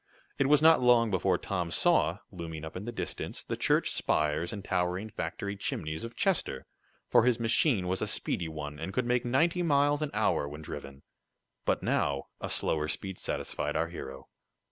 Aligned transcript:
It 0.39 0.47
was 0.47 0.63
not 0.63 0.81
long 0.81 1.11
before 1.11 1.37
Tom 1.37 1.69
saw, 1.69 2.17
looming 2.31 2.65
up 2.65 2.75
in 2.75 2.85
the 2.85 2.91
distance 2.91 3.43
the 3.43 3.55
church 3.55 3.91
spires 3.91 4.51
and 4.51 4.65
towering 4.65 5.11
factory 5.11 5.55
chimneys 5.55 6.03
of 6.03 6.15
Chester, 6.15 6.65
for 7.07 7.23
his 7.23 7.39
machine 7.39 7.87
was 7.87 8.01
a 8.01 8.07
speedy 8.07 8.49
one, 8.49 8.79
and 8.79 8.95
could 8.95 9.05
make 9.05 9.25
ninety 9.25 9.61
miles 9.61 10.01
an 10.01 10.09
hour 10.15 10.47
when 10.49 10.63
driven. 10.63 11.03
But 11.65 11.83
now 11.83 12.29
a 12.39 12.49
slower 12.49 12.87
speed 12.87 13.19
satisfied 13.19 13.75
our 13.75 13.89
hero. 13.89 14.27